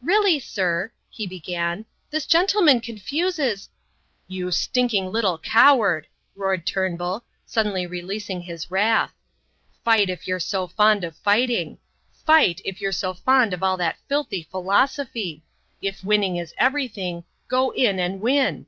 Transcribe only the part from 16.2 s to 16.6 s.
is